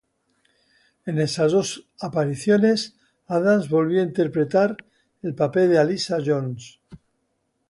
En 1.05 1.19
esas 1.19 1.51
dos 1.51 1.85
apariciones, 1.99 2.95
Adams 3.27 3.69
volvió 3.69 3.99
a 4.01 4.05
interpretar 4.05 4.75
el 5.21 5.35
papel 5.35 5.69
de 5.69 5.77
Alyssa 5.77 6.17
Jones. 6.25 6.79